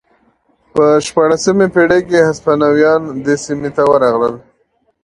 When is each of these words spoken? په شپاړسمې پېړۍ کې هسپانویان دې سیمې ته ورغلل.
په 0.73 0.85
شپاړسمې 1.05 1.67
پېړۍ 1.73 2.01
کې 2.09 2.19
هسپانویان 2.29 3.01
دې 3.25 3.35
سیمې 3.45 3.69
ته 3.75 3.81
ورغلل. 3.91 4.35